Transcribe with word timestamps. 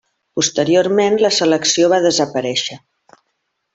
Posteriorment, 0.37 1.19
la 1.25 1.31
selecció 1.39 1.91
va 1.93 2.01
desaparéixer. 2.07 2.79